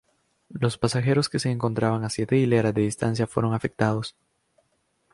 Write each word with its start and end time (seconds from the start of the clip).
Los 0.49 0.79
pasajeros 0.79 1.29
que 1.29 1.37
se 1.37 1.51
encontraban 1.51 2.03
a 2.03 2.09
siete 2.09 2.35
hileras 2.35 2.73
de 2.73 2.81
distancia 2.81 3.27
fueron 3.27 3.53
afectados. 3.53 4.15